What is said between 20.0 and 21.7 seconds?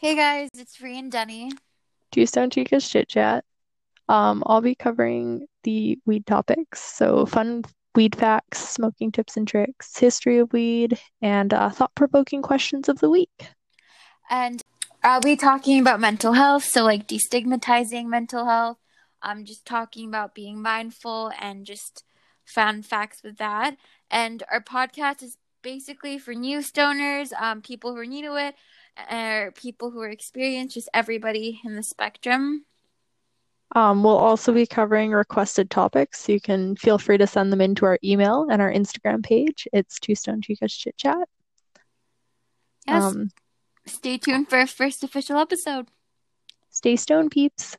about being mindful and